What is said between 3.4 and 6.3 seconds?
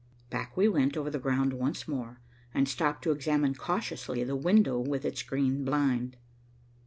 cautiously the window with its green blind.